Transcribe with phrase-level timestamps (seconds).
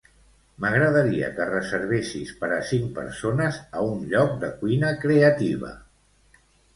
[0.63, 5.71] M'agradaria que reservessis per a cinc persones a un lloc de cuina creativa.